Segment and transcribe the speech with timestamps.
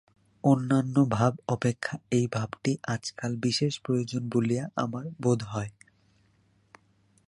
[0.43, 5.71] অন্যান্য ভাব অপেক্ষা এই ভাবটি আজকাল বিশেষ প্রয়োজন বলিয়া আমার বোধ হয়।